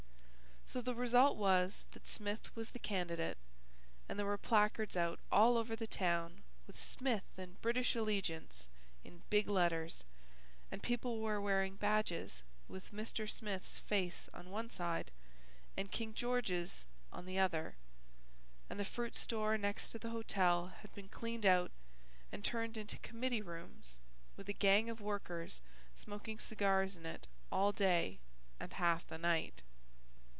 So 0.67 0.79
the 0.79 0.95
result 0.95 1.35
was 1.35 1.83
that 1.91 2.07
Smith 2.07 2.55
was 2.55 2.69
the 2.69 2.79
candidate 2.79 3.37
and 4.07 4.17
there 4.17 4.25
were 4.25 4.37
placards 4.37 4.95
out 4.95 5.19
all 5.29 5.57
over 5.57 5.75
the 5.75 5.85
town 5.85 6.43
with 6.65 6.79
SMITH 6.79 7.25
AND 7.37 7.61
BRITISH 7.61 7.93
ALLEGIANCE 7.97 8.67
in 9.03 9.23
big 9.29 9.49
letters, 9.49 10.05
and 10.71 10.81
people 10.81 11.19
were 11.19 11.41
wearing 11.41 11.75
badges 11.75 12.41
with 12.69 12.93
Mr. 12.93 13.29
Smith's 13.29 13.79
face 13.79 14.29
on 14.33 14.49
one 14.49 14.69
side 14.69 15.11
and 15.75 15.91
King 15.91 16.13
George's 16.13 16.85
on 17.11 17.25
the 17.25 17.37
other, 17.37 17.75
and 18.69 18.79
the 18.79 18.85
fruit 18.85 19.13
store 19.13 19.57
next 19.57 19.91
to 19.91 19.99
the 19.99 20.11
hotel 20.11 20.67
had 20.67 20.95
been 20.95 21.09
cleaned 21.09 21.45
out 21.45 21.73
and 22.31 22.45
turned 22.45 22.77
into 22.77 22.97
committee 22.99 23.41
rooms 23.41 23.97
with 24.37 24.47
a 24.47 24.53
gang 24.53 24.89
of 24.89 25.01
workers 25.01 25.59
smoking 25.97 26.39
cigars 26.39 26.95
in 26.95 27.05
it 27.05 27.27
all 27.51 27.73
day 27.73 28.19
and 28.57 28.71
half 28.75 29.05
the 29.05 29.17
night. 29.17 29.63